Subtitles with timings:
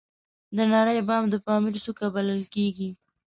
[0.55, 2.89] د نړۍ بام د پامیر څوکه بلل کیږي